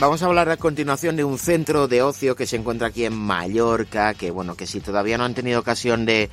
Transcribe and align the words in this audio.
Vamos 0.00 0.22
a 0.22 0.26
hablar 0.26 0.48
a 0.48 0.56
continuación 0.56 1.16
de 1.16 1.24
un 1.24 1.40
centro 1.40 1.88
de 1.88 2.02
ocio 2.02 2.36
que 2.36 2.46
se 2.46 2.54
encuentra 2.54 2.86
aquí 2.86 3.04
en 3.04 3.16
Mallorca, 3.16 4.14
que 4.14 4.30
bueno, 4.30 4.54
que 4.54 4.64
si 4.64 4.78
todavía 4.78 5.18
no 5.18 5.24
han 5.24 5.34
tenido 5.34 5.58
ocasión 5.58 6.06
de, 6.06 6.30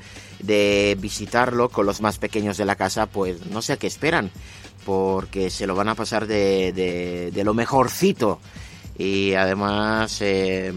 visitarlo 0.99 1.69
con 1.69 1.87
los 1.87 1.99
más 1.99 2.19
pequeños 2.19 2.57
de 2.57 2.65
la 2.65 2.75
casa, 2.75 3.07
pues 3.07 3.43
no 3.47 3.63
sé 3.63 3.73
a 3.73 3.77
qué 3.77 3.87
esperan, 3.87 4.29
porque 4.85 5.49
se 5.49 5.65
lo 5.65 5.73
van 5.73 5.89
a 5.89 5.95
pasar 5.95 6.27
de, 6.27 7.31
lo 7.43 7.55
mejorcito. 7.55 8.39
Y 8.99 9.33
además, 9.33 10.19
eh, 10.21 10.71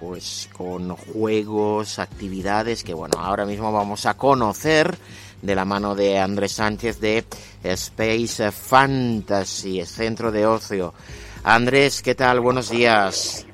pues 0.00 0.48
con 0.54 0.96
juegos, 0.96 1.98
actividades 1.98 2.82
que 2.82 2.94
bueno, 2.94 3.18
ahora 3.18 3.44
mismo 3.44 3.70
vamos 3.70 4.06
a 4.06 4.14
conocer 4.14 4.96
de 5.42 5.54
la 5.54 5.66
mano 5.66 5.94
de 5.94 6.18
Andrés 6.18 6.52
Sánchez 6.52 7.00
de 7.00 7.26
Space 7.62 8.50
Fantasy, 8.50 9.84
centro 9.84 10.32
de 10.32 10.46
ocio. 10.46 10.94
Andrés, 11.42 12.02
¿qué 12.02 12.14
tal? 12.14 12.40
Buenos 12.40 12.70
días. 12.70 13.46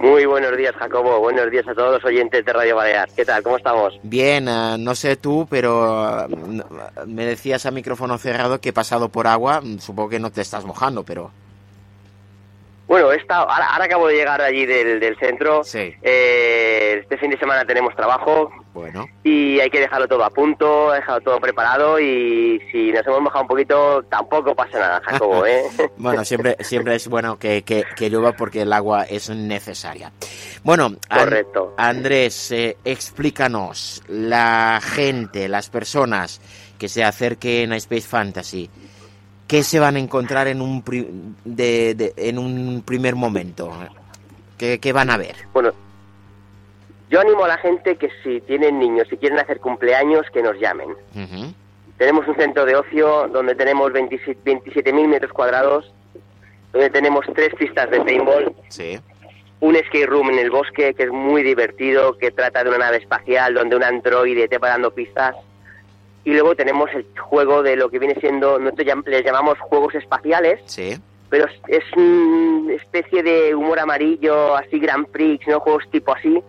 Muy 0.00 0.26
buenos 0.26 0.56
días, 0.56 0.74
Jacobo. 0.74 1.20
Buenos 1.20 1.48
días 1.50 1.66
a 1.68 1.74
todos 1.74 1.92
los 1.92 2.04
oyentes 2.04 2.44
de 2.44 2.52
Radio 2.52 2.74
Balear. 2.74 3.08
¿Qué 3.14 3.24
tal? 3.24 3.40
¿Cómo 3.44 3.56
estamos? 3.56 3.94
Bien, 4.02 4.48
uh, 4.48 4.76
no 4.76 4.96
sé 4.96 5.14
tú, 5.14 5.46
pero 5.48 6.26
uh, 6.26 7.06
me 7.06 7.24
decías 7.24 7.66
a 7.66 7.70
micrófono 7.70 8.18
cerrado 8.18 8.60
que 8.60 8.70
he 8.70 8.72
pasado 8.72 9.10
por 9.10 9.28
agua. 9.28 9.62
Supongo 9.78 10.08
que 10.08 10.18
no 10.18 10.32
te 10.32 10.40
estás 10.40 10.64
mojando, 10.64 11.04
pero... 11.04 11.30
Bueno, 12.86 13.12
esta, 13.12 13.36
ahora, 13.38 13.66
ahora, 13.72 13.84
acabo 13.84 14.08
de 14.08 14.16
llegar 14.16 14.40
allí 14.40 14.66
del, 14.66 15.00
del 15.00 15.16
centro. 15.18 15.64
Sí. 15.64 15.94
Eh, 16.02 16.98
este 17.02 17.16
fin 17.16 17.30
de 17.30 17.38
semana 17.38 17.64
tenemos 17.64 17.94
trabajo. 17.94 18.50
Bueno. 18.74 19.06
Y 19.22 19.60
hay 19.60 19.70
que 19.70 19.80
dejarlo 19.80 20.08
todo 20.08 20.24
a 20.24 20.30
punto, 20.30 20.92
dejarlo 20.92 21.20
todo 21.20 21.40
preparado 21.40 22.00
y 22.00 22.58
si 22.70 22.90
nos 22.90 23.06
hemos 23.06 23.20
mojado 23.20 23.42
un 23.42 23.48
poquito 23.48 24.02
tampoco 24.04 24.54
pasa 24.54 24.78
nada, 24.78 25.02
Jacobo, 25.04 25.44
¿eh? 25.46 25.64
bueno, 25.98 26.24
siempre, 26.24 26.56
siempre 26.60 26.94
es 26.94 27.06
bueno 27.06 27.38
que, 27.38 27.62
que, 27.64 27.84
que, 27.94 28.08
llueva 28.08 28.32
porque 28.32 28.62
el 28.62 28.72
agua 28.72 29.04
es 29.04 29.28
necesaria. 29.28 30.10
Bueno, 30.64 30.92
Correcto. 31.08 31.74
An 31.76 32.02
Andrés, 32.02 32.50
eh, 32.50 32.78
explícanos, 32.84 34.02
la 34.08 34.80
gente, 34.82 35.48
las 35.48 35.68
personas 35.68 36.40
que 36.78 36.88
se 36.88 37.04
acerquen 37.04 37.72
a 37.72 37.76
Space 37.76 38.08
Fantasy, 38.08 38.68
¿qué 39.52 39.62
se 39.62 39.78
van 39.78 39.96
a 39.96 39.98
encontrar 39.98 40.48
en 40.48 40.62
un, 40.62 40.80
pri 40.80 41.06
de, 41.44 41.94
de, 41.94 42.14
en 42.16 42.38
un 42.38 42.82
primer 42.86 43.16
momento? 43.16 43.70
¿Qué, 44.56 44.80
¿Qué, 44.80 44.94
van 44.94 45.10
a 45.10 45.18
ver? 45.18 45.36
Bueno, 45.52 45.72
yo 47.10 47.20
animo 47.20 47.44
a 47.44 47.48
la 47.48 47.58
gente 47.58 47.96
que 47.96 48.08
si 48.22 48.40
tienen 48.40 48.78
niños, 48.78 49.08
si 49.10 49.18
quieren 49.18 49.38
hacer 49.38 49.60
cumpleaños, 49.60 50.24
que 50.32 50.42
nos 50.42 50.58
llamen. 50.58 50.92
Uh 51.14 51.18
-huh. 51.18 51.54
Tenemos 51.98 52.26
un 52.26 52.34
centro 52.36 52.64
de 52.64 52.76
ocio 52.76 53.28
donde 53.28 53.54
tenemos 53.54 53.92
27.000 53.92 54.38
27 54.42 54.92
metros 55.06 55.32
cuadrados, 55.34 55.92
donde 56.72 56.88
tenemos 56.88 57.26
tres 57.34 57.54
pistas 57.54 57.90
de 57.90 58.00
paintball, 58.00 58.54
sí. 58.70 58.98
un 59.60 59.76
skate 59.76 60.08
room 60.08 60.30
en 60.30 60.38
el 60.38 60.50
bosque 60.50 60.94
que 60.94 61.02
es 61.02 61.10
muy 61.10 61.42
divertido, 61.42 62.16
que 62.16 62.30
trata 62.30 62.64
de 62.64 62.70
una 62.70 62.78
nave 62.78 62.96
espacial 62.96 63.52
donde 63.52 63.76
un 63.76 63.84
androide 63.84 64.48
te 64.48 64.56
va 64.56 64.70
dando 64.70 64.94
pistas. 64.94 65.36
Y 66.24 66.32
luego 66.32 66.54
tenemos 66.54 66.90
el 66.94 67.04
juego 67.18 67.62
de 67.62 67.76
lo 67.76 67.90
que 67.90 67.98
viene 67.98 68.14
siendo, 68.20 68.58
nosotros 68.58 69.04
le 69.06 69.22
llamamos 69.22 69.58
juegos 69.58 69.94
espaciales, 69.94 70.60
sí. 70.66 70.96
pero 71.28 71.46
es, 71.46 71.52
es 71.66 71.84
una 71.96 72.74
especie 72.74 73.22
de 73.22 73.54
humor 73.54 73.80
amarillo, 73.80 74.54
así 74.56 74.78
Grand 74.78 75.06
Prix, 75.08 75.46
¿no? 75.48 75.58
juegos 75.60 75.84
tipo 75.90 76.14
así, 76.14 76.40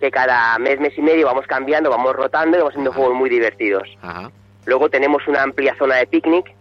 que 0.00 0.10
cada 0.10 0.58
mes, 0.58 0.80
mes 0.80 0.96
y 0.96 1.02
medio 1.02 1.26
vamos 1.26 1.46
cambiando, 1.46 1.90
vamos 1.90 2.16
rotando 2.16 2.56
y 2.56 2.60
vamos 2.60 2.72
haciendo 2.72 2.90
Ajá. 2.90 3.00
juegos 3.00 3.16
muy 3.16 3.28
divertidos. 3.28 3.88
Ajá. 4.00 4.30
Luego 4.64 4.88
tenemos 4.88 5.26
una 5.28 5.42
amplia 5.42 5.74
zona 5.78 5.96
de 5.96 6.06
picnic, 6.06 6.54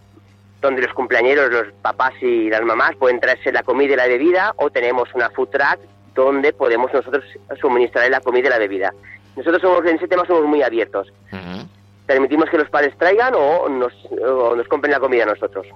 donde 0.61 0.81
los 0.81 0.93
cumpleañeros, 0.93 1.51
los 1.51 1.67
papás 1.81 2.13
y 2.21 2.49
las 2.49 2.63
mamás 2.63 2.95
pueden 2.95 3.19
traerse 3.19 3.51
la 3.51 3.63
comida 3.63 3.93
y 3.93 3.97
la 3.97 4.07
bebida, 4.07 4.53
o 4.57 4.69
tenemos 4.69 5.13
una 5.13 5.29
food 5.29 5.49
truck 5.49 5.79
donde 6.15 6.51
podemos 6.51 6.91
nosotros 6.91 7.23
suministrar 7.61 8.09
la 8.09 8.19
comida 8.21 8.47
y 8.47 8.49
la 8.49 8.57
bebida. 8.57 8.93
Nosotros 9.35 9.61
somos, 9.61 9.85
en 9.85 9.97
ese 9.97 10.07
tema 10.07 10.25
somos 10.25 10.45
muy 10.45 10.63
abiertos. 10.63 11.13
Uh 11.31 11.35
-huh. 11.35 11.46
Permitimos 12.07 12.49
que 12.49 12.57
los 12.57 12.69
padres 12.69 12.97
traigan 12.97 13.33
o 13.35 13.69
nos, 13.69 13.93
o 14.25 14.55
nos 14.55 14.67
compren 14.67 14.91
la 14.91 14.99
comida 14.99 15.23
a 15.23 15.27
nosotros. 15.27 15.67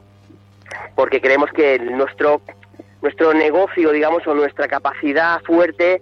Porque 0.95 1.19
creemos 1.21 1.51
que 1.51 1.77
nuestro, 1.79 2.41
nuestro 3.01 3.33
negocio, 3.33 3.91
digamos, 3.91 4.25
o 4.25 4.33
nuestra 4.33 4.67
capacidad 4.67 5.41
fuerte 5.41 6.01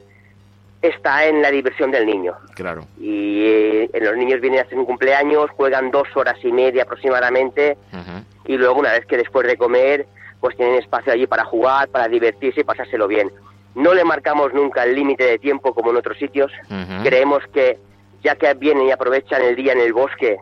está 0.81 1.25
en 1.25 1.41
la 1.41 1.51
diversión 1.51 1.91
del 1.91 2.05
niño. 2.05 2.35
Claro. 2.55 2.85
Y 2.99 3.43
eh, 3.45 3.89
los 4.01 4.15
niños 4.15 4.39
vienen 4.39 4.59
a 4.59 4.63
hacer 4.63 4.77
un 4.77 4.85
cumpleaños, 4.85 5.49
juegan 5.51 5.91
dos 5.91 6.07
horas 6.15 6.37
y 6.43 6.51
media 6.51 6.83
aproximadamente, 6.83 7.77
Uh 7.91 7.97
-huh. 7.97 8.23
y 8.45 8.57
luego 8.57 8.79
una 8.79 8.91
vez 8.93 9.05
que 9.05 9.17
después 9.17 9.45
de 9.47 9.57
comer, 9.57 10.05
pues 10.39 10.55
tienen 10.55 10.75
espacio 10.75 11.11
allí 11.11 11.27
para 11.27 11.43
jugar, 11.43 11.89
para 11.89 12.07
divertirse 12.07 12.61
y 12.61 12.63
pasárselo 12.63 13.07
bien. 13.07 13.29
No 13.75 13.93
le 13.93 14.03
marcamos 14.05 14.53
nunca 14.53 14.83
el 14.83 14.95
límite 14.95 15.23
de 15.25 15.37
tiempo 15.39 15.73
como 15.73 15.89
en 15.91 15.97
otros 15.97 16.17
sitios. 16.17 16.51
Uh 16.69 16.73
-huh. 16.73 17.03
Creemos 17.03 17.43
que 17.53 17.77
ya 18.23 18.35
que 18.35 18.53
vienen 18.53 18.87
y 18.87 18.91
aprovechan 18.91 19.41
el 19.41 19.55
día 19.55 19.73
en 19.73 19.79
el 19.79 19.93
bosque, 19.93 20.37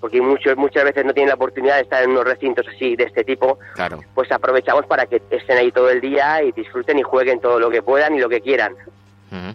porque 0.00 0.20
muchos 0.20 0.56
muchas 0.56 0.84
veces 0.84 1.04
no 1.04 1.12
tienen 1.14 1.30
la 1.30 1.34
oportunidad 1.36 1.76
de 1.76 1.82
estar 1.82 2.02
en 2.02 2.10
unos 2.10 2.24
recintos 2.24 2.66
así 2.68 2.96
de 2.96 3.04
este 3.04 3.24
tipo, 3.24 3.58
Claro. 3.74 4.00
pues 4.14 4.30
aprovechamos 4.30 4.86
para 4.86 5.06
que 5.06 5.22
estén 5.30 5.58
ahí 5.58 5.72
todo 5.72 5.90
el 5.90 6.00
día 6.00 6.42
y 6.42 6.52
disfruten 6.52 6.98
y 6.98 7.02
jueguen 7.02 7.40
todo 7.40 7.58
lo 7.58 7.70
que 7.70 7.82
puedan 7.82 8.14
y 8.14 8.20
lo 8.20 8.28
que 8.28 8.40
quieran. 8.40 8.74
Uh 9.32 9.34
-huh. 9.34 9.54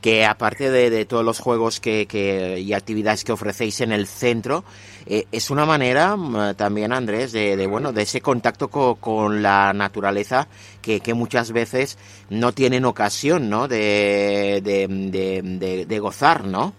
Que 0.00 0.24
aparte 0.26 0.70
de, 0.70 0.90
de, 0.90 1.04
todos 1.06 1.24
los 1.24 1.40
juegos 1.40 1.80
que, 1.80 2.06
que, 2.06 2.60
y 2.60 2.74
actividades 2.74 3.24
que 3.24 3.32
ofrecéis 3.32 3.80
en 3.80 3.90
el 3.92 4.06
centro, 4.06 4.62
eh, 5.06 5.24
es 5.32 5.50
una 5.50 5.64
manera 5.64 6.14
mm, 6.16 6.54
también, 6.54 6.92
Andrés, 6.92 7.32
de, 7.32 7.56
de, 7.56 7.66
bueno, 7.66 7.92
de 7.92 8.02
ese 8.02 8.20
contacto 8.20 8.68
co, 8.68 8.96
con 8.96 9.42
la 9.42 9.72
naturaleza 9.72 10.48
que, 10.82 11.00
que, 11.00 11.14
muchas 11.14 11.50
veces 11.50 11.96
no 12.28 12.52
tienen 12.52 12.84
ocasión, 12.84 13.48
¿no? 13.48 13.68
De, 13.68 14.60
de, 14.62 15.86
de, 15.86 15.98
gozar, 15.98 16.44
¿no? 16.44 16.74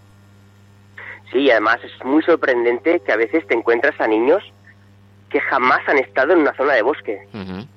Sí, 1.32 1.52
además 1.52 1.78
es 1.84 2.06
muy 2.06 2.24
sorprendente 2.24 3.00
que 3.02 3.12
a 3.12 3.18
veces 3.18 3.46
te 3.48 3.54
encuentras 3.54 4.00
a 4.00 4.08
niños 4.08 4.44
que 5.30 5.42
jamás 5.42 5.82
han 5.88 5.98
estado 5.98 6.34
en 6.34 6.40
una 6.40 6.54
zona 6.56 6.74
de 6.74 6.82
bosque. 6.82 7.28
Uh 7.34 7.38
-huh. 7.38 7.68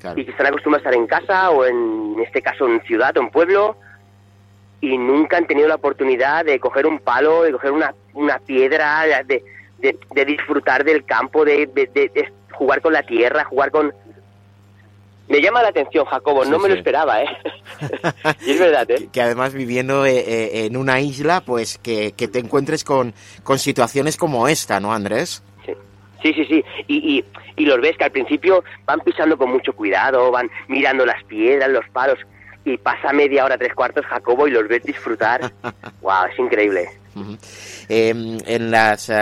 claro. 0.00 0.20
Y 0.20 0.24
que 0.24 0.30
están 0.32 0.46
acostumbrados 0.46 0.86
a 0.86 0.90
estar 0.90 1.00
en 1.00 1.06
casa 1.06 1.50
o 1.50 1.64
en, 1.64 2.14
en 2.16 2.20
este 2.20 2.42
caso 2.42 2.66
en 2.66 2.82
ciudad 2.82 3.16
o 3.16 3.20
en 3.20 3.30
pueblo 3.30 3.76
y 4.82 4.98
nunca 4.98 5.36
han 5.36 5.46
tenido 5.46 5.68
la 5.68 5.76
oportunidad 5.76 6.44
de 6.44 6.58
coger 6.58 6.86
un 6.86 6.98
palo, 6.98 7.44
de 7.44 7.52
coger 7.52 7.70
una, 7.70 7.94
una 8.14 8.38
piedra, 8.40 9.04
de, 9.24 9.42
de, 9.78 9.98
de 10.10 10.24
disfrutar 10.24 10.84
del 10.84 11.04
campo, 11.04 11.44
de, 11.44 11.68
de, 11.68 12.32
jugar 12.50 12.82
con 12.82 12.92
la 12.92 13.04
tierra, 13.04 13.44
jugar 13.44 13.70
con... 13.70 13.94
Me 15.28 15.40
llama 15.40 15.62
la 15.62 15.68
atención, 15.68 16.04
Jacobo, 16.04 16.44
sí, 16.44 16.50
no 16.50 16.58
me 16.58 16.64
sí. 16.64 16.70
lo 16.70 16.74
esperaba, 16.74 17.22
¿eh? 17.22 17.28
y 18.46 18.50
es 18.50 18.58
verdad, 18.58 18.90
¿eh? 18.90 18.96
Que, 18.96 19.08
que 19.08 19.22
además 19.22 19.52
viviendo 19.52 20.06
eh, 20.06 20.18
eh, 20.18 20.66
en 20.66 20.76
una 20.76 21.00
isla, 21.00 21.42
pues 21.42 21.78
que, 21.78 22.12
que 22.12 22.28
te 22.28 22.38
encuentres 22.38 22.84
con, 22.84 23.14
con, 23.42 23.58
situaciones 23.58 24.16
como 24.16 24.48
esta, 24.48 24.80
¿no, 24.80 24.92
Andrés? 24.92 25.42
Sí, 25.64 25.74
sí, 26.22 26.32
sí, 26.34 26.44
sí. 26.46 26.64
Y, 26.88 27.18
y, 27.18 27.24
y 27.56 27.66
los 27.66 27.80
ves 27.80 27.96
que 27.96 28.04
al 28.04 28.12
principio 28.12 28.64
van 28.84 29.00
pisando 29.00 29.36
con 29.36 29.50
mucho 29.50 29.72
cuidado, 29.72 30.30
van 30.30 30.50
mirando 30.68 31.04
las 31.04 31.22
piedras, 31.24 31.70
los 31.70 31.88
palos, 31.90 32.18
y 32.64 32.76
pasa 32.76 33.12
media 33.12 33.44
hora, 33.44 33.58
tres 33.58 33.74
cuartos 33.74 34.06
Jacobo 34.06 34.46
y 34.46 34.52
los 34.52 34.68
ves 34.68 34.82
disfrutar. 34.84 35.52
¡Wow! 36.00 36.26
Es 36.32 36.38
increíble. 36.38 37.01
Uh 37.14 37.20
-huh. 37.20 37.38
eh, 37.88 38.08
en 38.46 38.70
las 38.70 39.08
uh, 39.08 39.12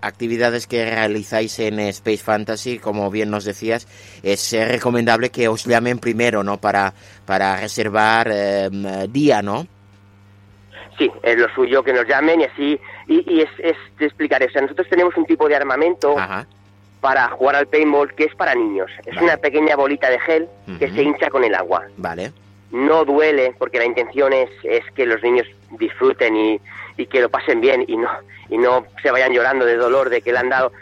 actividades 0.00 0.66
que 0.66 0.84
realizáis 0.90 1.58
en 1.58 1.78
Space 1.80 2.18
Fantasy, 2.24 2.78
como 2.78 3.10
bien 3.10 3.30
nos 3.30 3.44
decías, 3.44 3.86
es 4.22 4.52
eh, 4.52 4.64
recomendable 4.66 5.30
que 5.30 5.48
os 5.48 5.64
llamen 5.64 5.98
primero, 5.98 6.42
¿no? 6.42 6.56
Para, 6.58 6.94
para 7.26 7.56
reservar 7.60 8.28
eh, 8.32 8.70
día, 9.10 9.42
¿no? 9.42 9.66
Sí, 10.98 11.10
es 11.22 11.36
lo 11.38 11.46
suyo 11.54 11.82
que 11.82 11.92
nos 11.92 12.06
llamen 12.08 12.40
y 12.40 12.44
así. 12.44 12.80
Y, 13.06 13.34
y 13.34 13.40
es, 13.42 13.50
es 13.58 13.76
te 13.98 14.06
explicaré. 14.06 14.46
O 14.46 14.50
sea, 14.50 14.62
nosotros 14.62 14.86
tenemos 14.88 15.14
un 15.16 15.26
tipo 15.26 15.46
de 15.46 15.54
armamento 15.56 16.18
Ajá. 16.18 16.46
para 17.02 17.28
jugar 17.28 17.56
al 17.56 17.66
paintball 17.66 18.14
que 18.14 18.24
es 18.24 18.34
para 18.34 18.54
niños. 18.54 18.90
Es 19.04 19.14
Vale. 19.14 19.26
una 19.26 19.36
pequeña 19.36 19.76
bolita 19.76 20.08
de 20.08 20.18
gel 20.20 20.44
Uh 20.66 20.70
-huh. 20.72 20.78
que 20.78 20.90
se 20.90 21.02
hincha 21.02 21.28
con 21.28 21.44
el 21.44 21.54
agua. 21.54 21.82
Vale. 21.98 22.32
No 22.72 23.04
duele 23.04 23.54
porque 23.58 23.78
la 23.78 23.84
intención 23.86 24.32
es, 24.32 24.50
es 24.64 24.82
que 24.94 25.06
los 25.06 25.22
niños 25.22 25.46
disfruten 25.78 26.36
y, 26.36 26.60
y, 26.96 27.06
que 27.06 27.20
lo 27.20 27.28
pasen 27.28 27.60
bien 27.60 27.84
y 27.86 27.96
no 27.96 28.08
y 28.48 28.58
no 28.58 28.86
se 29.02 29.10
vayan 29.10 29.32
llorando 29.32 29.64
de 29.64 29.76
dolor 29.76 30.08
de 30.10 30.20
que 30.22 30.32
le 30.32 30.38
han 30.38 30.48
dado 30.48 30.72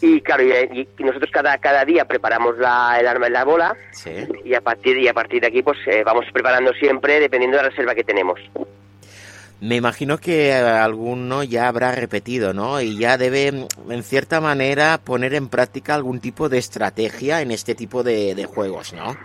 Y 0.00 0.20
claro, 0.20 0.42
y, 0.42 0.88
y 0.98 1.04
nosotros 1.04 1.30
cada, 1.32 1.56
cada 1.58 1.84
día 1.84 2.04
preparamos 2.06 2.58
la, 2.58 2.96
el 2.98 3.06
arma 3.06 3.26
en 3.28 3.32
la 3.34 3.44
bola 3.44 3.76
Sí. 3.92 4.10
y 4.44 4.54
a 4.54 4.60
partir, 4.60 4.98
y 4.98 5.08
a 5.08 5.14
partir 5.14 5.40
de 5.40 5.46
aquí 5.48 5.62
pues 5.62 5.78
eh, 5.86 6.02
vamos 6.04 6.24
preparando 6.32 6.72
siempre 6.74 7.20
dependiendo 7.20 7.56
de 7.58 7.62
la 7.64 7.68
reserva 7.70 7.94
que 7.94 8.04
tenemos. 8.04 8.40
Me 9.60 9.76
imagino 9.76 10.18
que 10.18 10.52
alguno 10.52 11.44
ya 11.44 11.68
habrá 11.68 11.92
repetido, 11.92 12.52
¿no? 12.52 12.80
Y 12.80 12.98
ya 12.98 13.16
debe, 13.16 13.46
en 13.46 14.02
cierta 14.02 14.40
manera, 14.40 14.98
poner 15.04 15.34
en 15.34 15.48
práctica 15.48 15.94
algún 15.94 16.18
tipo 16.18 16.48
de 16.48 16.58
estrategia 16.58 17.42
en 17.42 17.52
este 17.52 17.76
tipo 17.76 18.02
de, 18.02 18.34
de 18.34 18.44
juegos, 18.44 18.92
¿no? 18.92 19.16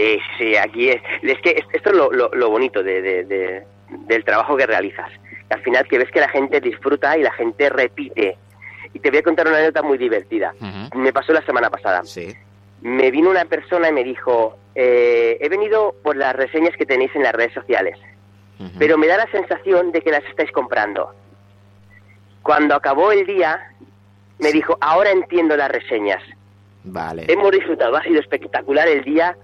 Sí, 0.00 0.20
sí, 0.38 0.56
aquí 0.56 0.88
es, 0.90 1.02
es 1.22 1.38
que 1.40 1.50
es- 1.50 1.66
esto 1.72 1.90
es 1.90 1.96
lo, 1.96 2.10
lo, 2.12 2.28
lo 2.32 2.50
bonito 2.50 2.82
de, 2.82 3.02
de- 3.02 3.24
de- 3.24 3.62
del 4.06 4.24
trabajo 4.24 4.56
que 4.56 4.66
realizas. 4.66 5.10
Al 5.50 5.60
final 5.62 5.86
que 5.88 5.98
ves 5.98 6.10
que 6.10 6.20
la 6.20 6.28
gente 6.28 6.60
disfruta 6.60 7.16
y 7.18 7.22
la 7.22 7.32
gente 7.32 7.68
repite. 7.70 8.36
Y 8.94 8.98
te 9.00 9.10
voy 9.10 9.18
a 9.18 9.22
contar 9.22 9.46
una 9.46 9.56
anécdota 9.58 9.82
muy 9.82 9.98
divertida. 9.98 10.54
Me 10.94 11.12
pasó 11.12 11.32
la 11.32 11.42
semana 11.42 11.70
pasada. 11.70 12.02
Sí. 12.04 12.34
Me 12.82 13.10
vino 13.10 13.30
una 13.30 13.44
persona 13.44 13.88
y 13.88 13.92
me 13.92 14.04
dijo, 14.04 14.56
eh, 14.74 15.38
he 15.40 15.48
venido 15.48 15.94
por 16.02 16.16
las 16.16 16.34
reseñas 16.34 16.74
que 16.76 16.86
tenéis 16.86 17.14
en 17.14 17.22
las 17.24 17.32
redes 17.34 17.52
sociales, 17.52 17.98
pero 18.78 18.96
me 18.98 19.06
da 19.06 19.16
la 19.16 19.26
sensación 19.30 19.90
de 19.92 20.00
que 20.02 20.10
las 20.10 20.24
estáis 20.24 20.50
comprando. 20.52 21.12
Cuando 22.42 22.74
acabó 22.74 23.12
el 23.12 23.26
día, 23.26 23.60
me 24.38 24.52
dijo, 24.52 24.76
ahora 24.80 25.10
entiendo 25.10 25.56
las 25.56 25.70
reseñas. 25.70 26.22
Vale. 26.84 27.26
Hemos 27.28 27.50
disfrutado, 27.52 27.96
ha 27.96 28.02
sido 28.02 28.20
espectacular 28.20 28.88
el 28.88 29.04
día 29.04 29.36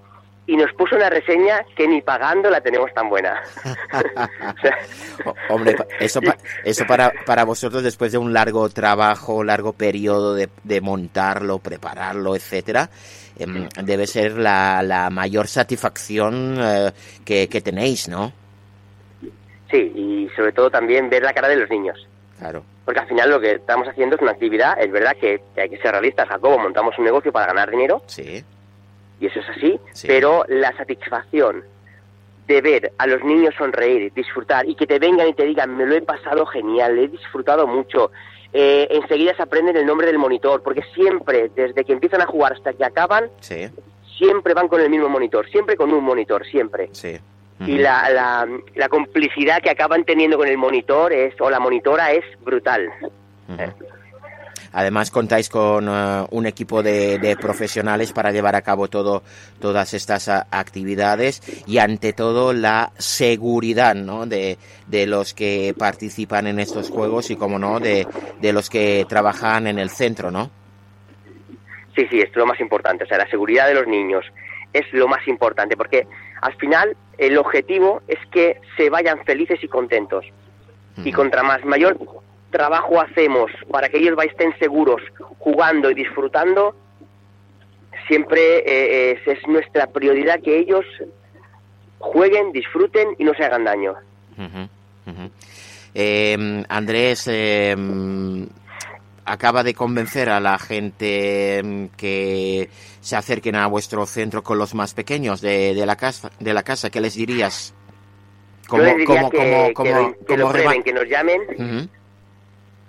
y 0.46 0.56
nos 0.56 0.72
puso 0.75 0.94
una 0.96 1.10
reseña 1.10 1.64
que 1.76 1.88
ni 1.88 2.00
pagando 2.02 2.48
la 2.50 2.60
tenemos 2.60 2.93
tan 2.94 3.08
buena. 3.08 3.43
O 3.93 4.60
sea, 4.60 4.78
O- 5.25 5.34
Hombre, 5.54 5.76
eso, 6.00 6.20
pa- 6.20 6.37
eso 6.64 6.84
para, 6.87 7.12
para 7.25 7.44
vosotros 7.44 7.82
después 7.82 8.12
de 8.12 8.19
un 8.19 8.32
largo 8.32 8.69
trabajo, 8.69 9.43
largo 9.43 9.72
periodo 9.72 10.34
de, 10.34 10.48
de 10.62 10.81
montarlo, 10.81 11.58
prepararlo, 11.58 12.37
etcétera, 12.37 12.90
em, 13.38 13.69
debe 13.82 14.06
ser 14.06 14.32
la, 14.38 14.82
la 14.82 15.10
mayor 15.10 15.48
satisfacción 15.48 16.56
eh, 16.60 16.93
que, 17.25 17.48
que 17.48 17.60
tenéis, 17.60 18.08
¿no? 18.08 18.32
sí, 19.70 19.78
y 19.96 20.28
sobre 20.37 20.52
todo 20.52 20.70
también 20.70 21.10
ver 21.10 21.22
la 21.25 21.32
cara 21.32 21.48
de 21.48 21.56
los 21.56 21.69
niños. 21.69 22.06
Claro. 22.38 22.62
Porque 22.84 23.00
al 23.00 23.08
final 23.08 23.31
lo 23.31 23.40
que 23.40 23.52
estamos 23.54 23.88
haciendo 23.88 24.14
es 24.14 24.22
una 24.22 24.31
actividad, 24.31 24.78
es 24.81 24.93
verdad 24.93 25.16
que, 25.20 25.43
que 25.56 25.62
hay 25.62 25.69
que 25.69 25.78
ser 25.78 25.90
realistas, 25.90 26.28
Jacobo, 26.28 26.56
montamos 26.58 26.96
un 26.98 27.04
negocio 27.04 27.32
para 27.32 27.46
ganar 27.46 27.69
dinero, 27.70 28.00
Sí. 28.06 28.44
Y 29.20 29.26
eso 29.26 29.40
es 29.40 29.48
así, 29.48 29.80
Sí. 29.92 30.06
pero 30.08 30.44
la 30.48 30.76
satisfacción 30.76 31.64
de 32.46 32.60
ver 32.60 32.92
a 32.98 33.06
los 33.06 33.24
niños 33.24 33.54
sonreír, 33.58 34.12
disfrutar 34.14 34.68
y 34.68 34.74
que 34.76 34.86
te 34.86 34.98
vengan 34.98 35.26
y 35.28 35.34
te 35.34 35.44
digan, 35.44 35.76
me 35.76 35.84
lo 35.86 35.94
he 35.96 36.02
pasado 36.02 36.46
genial, 36.46 36.96
he 36.98 37.08
disfrutado 37.08 37.66
mucho, 37.66 38.12
eh, 38.52 38.86
enseguida 38.90 39.34
se 39.34 39.42
aprenden 39.42 39.76
el 39.76 39.84
nombre 39.86 40.06
del 40.06 40.18
monitor, 40.18 40.62
porque 40.62 40.82
siempre, 40.94 41.50
desde 41.56 41.84
que 41.84 41.92
empiezan 41.92 42.20
a 42.22 42.26
jugar 42.26 42.52
hasta 42.52 42.72
que 42.72 42.84
acaban, 42.84 43.28
Sí. 43.40 43.68
siempre 44.16 44.54
van 44.54 44.68
con 44.68 44.80
el 44.80 44.88
mismo 44.90 45.08
monitor, 45.08 45.48
siempre 45.50 45.76
con 45.76 45.92
un 45.92 46.04
monitor, 46.04 46.46
siempre. 46.46 46.88
Sí. 46.92 47.19
Y 47.60 47.78
la, 47.78 48.10
la, 48.10 48.46
la 48.74 48.88
complicidad 48.90 49.60
que 49.62 49.70
acaban 49.70 50.04
teniendo 50.04 50.36
con 50.36 50.46
el 50.46 50.58
monitor 50.58 51.12
es, 51.12 51.34
o 51.40 51.48
la 51.50 51.58
monitora 51.58 52.12
es 52.12 52.24
brutal. 52.44 52.90
Además 54.78 55.11
contáis 55.11 55.49
con 55.49 55.88
eh, 55.88 56.26
un 56.32 56.44
equipo 56.44 56.82
de, 56.82 57.19
de 57.19 57.34
profesionales 57.37 58.12
para 58.12 58.31
llevar 58.31 58.55
a 58.56 58.61
cabo 58.61 58.88
todo, 58.88 59.23
todas 59.58 59.94
estas 59.94 60.28
a- 60.28 60.46
actividades 60.50 61.40
y 61.67 61.78
ante 61.78 62.12
todo 62.12 62.52
la 62.52 62.93
seguridad 62.99 63.94
¿no? 63.94 64.26
de, 64.26 64.58
de 64.87 65.06
los 65.06 65.32
que 65.32 65.75
participan 65.78 66.46
en 66.46 66.58
estos 66.58 66.90
juegos 66.90 67.31
y 67.31 67.37
como 67.37 67.58
no 67.58 67.81
de, 67.81 68.06
de 68.40 68.52
los 68.52 68.69
que 68.69 69.06
trabajan 69.08 69.67
en 69.67 69.78
el 69.78 69.88
centro, 69.88 70.31
¿no? 70.31 70.50
Sí, 71.96 72.06
sí, 72.11 72.19
esto 72.19 72.32
es 72.32 72.37
lo 72.37 72.46
más 72.46 72.61
importante. 72.61 73.05
O 73.05 73.06
sea, 73.06 73.17
la 73.17 73.31
seguridad 73.31 73.69
de 73.69 73.75
los 73.75 73.87
niños 73.87 74.26
es 74.75 74.84
lo 74.93 75.08
más 75.08 75.26
importante, 75.26 75.75
porque 75.79 76.06
al 76.43 76.55
final 76.56 76.94
el 77.17 77.38
objetivo 77.38 78.02
es 78.08 78.19
que 78.31 78.61
se 78.76 78.90
vayan 78.90 79.25
felices 79.25 79.58
y 79.62 79.69
contentos. 79.69 80.26
Y 81.02 81.12
contra 81.12 81.43
más 81.43 81.64
mayor 81.64 81.96
trabajo 82.50 83.00
hacemos 83.00 83.50
para 83.70 83.88
que 83.88 83.98
ellos 83.98 84.16
estén 84.25 84.56
seguros, 84.58 85.00
jugando 85.38 85.90
y 85.90 85.94
disfrutando, 85.94 86.75
siempre 88.08 88.58
eh, 88.66 89.12
es, 89.12 89.38
es 89.38 89.46
nuestra 89.48 89.87
prioridad 89.88 90.40
que 90.40 90.58
ellos 90.58 90.84
jueguen, 91.98 92.52
disfruten 92.52 93.08
y 93.19 93.25
no 93.25 93.34
se 93.34 93.44
hagan 93.44 93.64
daño. 93.64 93.94
Eh, 95.94 96.64
Andrés 96.69 97.26
eh, 97.31 97.75
acaba 99.25 99.62
de 99.62 99.75
convencer 99.75 100.28
a 100.28 100.40
la 100.40 100.58
gente 100.58 101.62
mm, 101.64 101.87
que 101.96 102.69
se 103.00 103.16
acerquen 103.16 103.56
a 103.56 103.66
vuestro 103.66 104.04
centro 104.06 104.43
con 104.43 104.58
los 104.58 104.75
más 104.75 104.93
pequeños 104.94 105.40
de, 105.40 105.75
de 105.75 105.87
la 105.87 105.96
casa. 105.96 106.31
De 106.38 106.52
la 106.52 106.62
casa, 106.62 106.90
¿qué 106.90 107.00
les 107.00 107.14
dirías? 107.14 107.72
Yo 108.70 108.78
les 108.78 108.96
diría 108.96 109.06
cómo- 109.20 109.31
que, 109.31 109.38
cómo- 109.38 109.66
que 109.69 109.72
cómo- 109.75 109.90
lo, 109.90 110.26
que 110.26 110.37
lo 110.37 110.46
cómo 110.46 110.52
rema- 110.52 110.62
prueben, 110.64 110.82
que 110.82 110.93
nos 110.93 111.04
llamen 111.08 111.90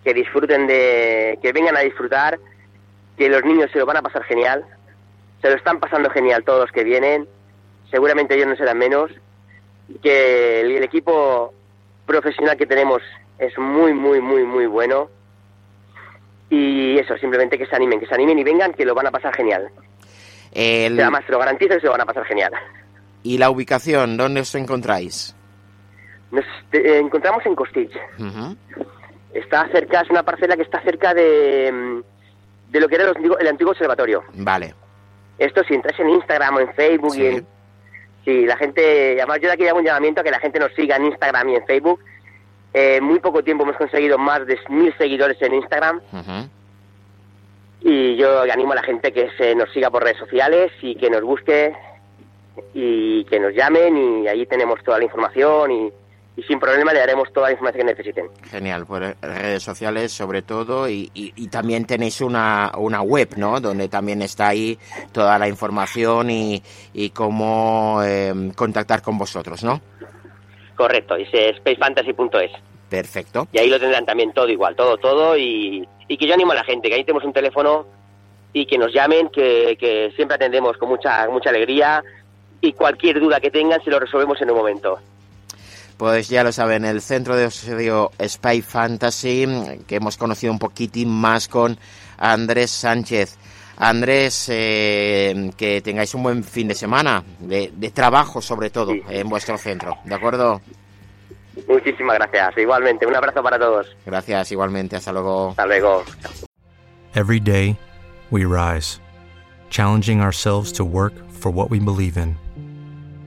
que 0.08 0.14
disfruten 0.14 0.68
de, 0.68 1.38
que 1.42 1.52
vengan 1.52 1.76
a 1.76 1.82
disfrutar, 1.82 2.40
que 3.18 3.28
los 3.28 3.44
niños 3.44 3.70
se 3.74 3.78
lo 3.80 3.86
van 3.86 3.98
a 3.98 4.02
pasar 4.02 4.24
genial, 4.24 4.64
se 5.42 5.50
lo 5.50 5.56
están 5.58 5.82
pasando 5.82 6.10
genial 6.12 6.46
todos 6.46 6.62
los 6.62 6.72
que 6.72 6.86
vienen, 6.86 7.28
seguramente 7.92 8.34
ellos 8.36 8.48
no 8.48 8.56
serán 8.56 8.78
menos, 8.78 9.12
que 10.02 10.62
el, 10.62 10.72
el 10.72 10.84
equipo 10.84 11.54
profesional 12.06 12.56
que 12.56 12.66
tenemos 12.66 13.02
es 13.38 13.58
muy, 13.58 13.94
muy, 13.94 14.22
muy, 14.22 14.44
muy 14.46 14.66
bueno 14.66 15.10
y 16.50 16.98
eso, 16.98 17.18
simplemente 17.18 17.58
que 17.58 17.66
se 17.66 17.76
animen, 17.76 18.00
que 18.00 18.06
se 18.08 18.16
animen 18.16 18.40
y 18.40 18.46
vengan, 18.46 18.72
que 18.74 18.86
lo 18.86 18.96
van 18.96 19.08
a 19.08 19.12
pasar 19.12 19.36
genial. 19.36 19.68
el- 20.54 20.98
Además, 21.02 21.26
te 21.26 21.34
lo 21.34 21.40
garantizo 21.40 21.74
que 21.74 21.82
se 21.82 21.86
lo 21.88 21.92
van 21.92 22.02
a 22.02 22.06
pasar 22.06 22.24
genial. 22.24 22.54
¿Y 23.24 23.38
la 23.40 23.50
ubicación? 23.50 24.16
¿Dónde 24.16 24.40
os 24.40 24.56
encontráis? 24.56 25.36
Nos 26.32 26.46
eh, 26.72 27.00
encontramos 27.00 27.46
en 27.46 27.56
Costich. 27.56 27.92
Está 29.38 29.68
cerca, 29.70 30.02
es 30.02 30.10
una 30.10 30.24
parcela 30.24 30.56
que 30.56 30.64
está 30.64 30.82
cerca 30.82 31.14
de, 31.14 31.72
mm, 31.72 32.72
de 32.72 32.80
lo 32.80 32.88
que 32.88 32.96
era 32.96 33.06
los 33.06 33.16
antiguo- 33.16 33.38
el 33.40 33.48
antiguo 33.48 33.72
observatorio. 33.72 34.24
Vale. 34.34 34.74
Esto 35.38 35.64
si 35.64 35.76
entras 35.76 36.00
en 36.00 36.10
Instagram 36.10 36.56
o 36.56 36.60
en 36.62 36.74
Facebook 36.74 37.14
Sí. 37.14 37.22
y 37.22 37.26
en... 37.28 37.48
Sí, 38.26 38.46
la 38.46 38.58
gente... 38.58 39.14
Además 39.22 39.40
yo 39.42 39.48
de 39.48 39.54
aquí 39.54 39.68
hago 39.68 39.78
un 39.80 39.86
llamamiento 39.86 40.22
a 40.22 40.24
que 40.24 40.32
la 40.32 40.40
gente 40.40 40.60
nos 40.60 40.74
siga 40.74 40.96
en 40.98 41.06
Instagram 41.06 41.50
y 41.50 41.56
en 41.56 41.66
Facebook. 41.66 42.00
Eh, 42.74 42.96
en 42.98 43.04
muy 43.04 43.20
poco 43.20 43.44
tiempo 43.44 43.64
hemos 43.64 43.78
conseguido 43.78 44.18
más 44.18 44.46
de 44.48 44.60
mil 44.70 44.94
seguidores 44.98 45.42
en 45.42 45.54
Instagram 45.54 46.02
y 47.82 48.16
yo 48.18 48.42
animo 48.42 48.72
a 48.74 48.76
la 48.76 48.84
gente 48.84 49.14
que 49.14 49.30
se 49.38 49.56
nos 49.56 49.72
siga 49.72 49.90
por 49.90 50.04
redes 50.04 50.18
sociales 50.18 50.72
y 50.82 50.96
que 50.96 51.10
nos 51.10 51.22
busque 51.22 51.74
y 52.74 53.24
que 53.26 53.40
nos 53.40 53.54
llamen 53.54 54.24
y 54.24 54.28
ahí 54.28 54.46
tenemos 54.48 54.84
toda 54.84 54.98
la 54.98 55.06
información 55.06 55.72
y, 55.72 55.94
y 56.38 56.44
sin 56.44 56.60
problema 56.60 56.94
le 56.94 57.00
daremos 57.00 57.34
toda 57.34 57.48
la 57.48 57.54
información 57.54 57.86
que 57.88 57.94
necesiten. 57.94 58.28
Genial, 58.50 58.86
por 58.86 59.02
redes 59.22 59.62
sociales 59.64 60.12
sobre 60.14 60.44
todo 60.44 60.88
y, 60.88 61.10
y- 61.14 61.34
y 61.36 61.48
también 61.50 61.86
tenéis 61.86 62.22
una, 62.22 62.72
una 62.78 63.02
web, 63.02 63.30
¿no? 63.38 63.60
Donde 63.60 63.90
también 63.90 64.22
está 64.22 64.48
ahí 64.50 64.78
toda 65.12 65.38
la 65.40 65.48
información 65.50 66.30
y, 66.30 66.62
y 66.94 67.10
cómo 67.10 68.02
eh, 68.06 68.52
contactar 68.56 69.02
con 69.02 69.18
vosotros, 69.18 69.64
¿no? 69.64 69.82
Correcto, 70.76 71.16
es 71.16 71.28
eh, 71.34 71.54
spacefantasy.es. 71.58 72.52
Perfecto. 72.90 73.48
Y 73.52 73.58
ahí 73.60 73.70
lo 73.70 73.80
tendrán 73.80 74.06
también 74.06 74.32
todo 74.32 74.48
igual, 74.48 74.76
todo, 74.76 74.96
todo. 74.98 75.36
Y, 75.38 75.86
y 76.08 76.18
que 76.18 76.28
yo 76.28 76.34
animo 76.36 76.52
a 76.52 76.56
la 76.56 76.64
gente, 76.64 76.88
que 76.88 76.96
ahí 76.96 77.04
tenemos 77.04 77.26
un 77.26 77.34
teléfono 77.34 77.86
y 78.54 78.66
que 78.66 78.78
nos 78.78 78.94
llamen, 78.94 79.30
que, 79.30 79.76
que 79.80 80.12
siempre 80.16 80.36
atendemos 80.36 80.78
con 80.78 80.90
mucha, 80.90 81.28
mucha 81.30 81.50
alegría. 81.50 82.04
Y 82.62 82.74
cualquier 82.74 83.20
duda 83.20 83.40
que 83.40 83.52
tengan 83.52 83.84
se 83.84 83.90
lo 83.90 84.00
resolvemos 84.00 84.42
en 84.42 84.52
un 84.52 84.58
momento. 84.58 85.00
Pues 85.98 86.30
ya 86.30 86.44
lo 86.44 86.52
saben, 86.52 86.86
el 86.86 87.02
centro 87.02 87.36
de 87.36 87.46
ocio 87.48 88.12
Spy 88.24 88.62
Fantasy, 88.62 89.48
que 89.88 89.96
hemos 89.96 90.16
conocido 90.18 90.54
un 90.54 90.60
poquitín 90.60 91.10
más 91.10 91.48
con 91.48 91.78
Andrés 92.18 92.70
Sánchez. 92.70 93.36
Andrés, 93.80 94.48
eh, 94.50 95.52
que 95.58 95.82
tengáis 95.82 96.14
un 96.16 96.24
buen 96.24 96.44
fin 96.44 96.68
de 96.68 96.76
semana, 96.76 97.24
de, 97.40 97.72
de 97.76 97.92
trabajo 97.92 98.42
sobre 98.42 98.70
todo, 98.70 98.92
Sí. 98.94 99.02
en 99.10 99.30
vuestro 99.30 99.58
centro, 99.58 99.98
¿de 100.04 100.16
acuerdo? 100.16 100.62
Muchísimas 101.68 102.18
gracias. 102.18 102.58
Igualmente, 102.58 103.06
un 103.08 103.16
abrazo 103.16 103.42
para 103.44 103.58
todos. 103.60 103.88
Gracias 104.06 104.52
igualmente, 104.52 104.96
hasta 104.96 105.12
luego. 105.12 105.50
Hasta 105.52 105.66
luego. 105.66 106.04
Every 107.16 107.40
day, 107.40 107.76
we 108.32 108.46
rise, 108.46 109.00
challenging 109.70 110.22
ourselves 110.22 110.72
to 110.74 110.84
work 110.86 111.14
for 111.32 111.52
what 111.52 111.70
we 111.72 111.80
believe 111.80 112.18
in. 112.20 112.36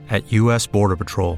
At 0.09 0.23
U.S. 0.31 0.67
Border 0.69 0.97
Patrol, 0.97 1.37